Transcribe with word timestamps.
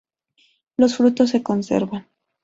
Los 0.77 0.95
frutos 0.97 1.29
se 1.29 1.43
conservan. 1.43 2.07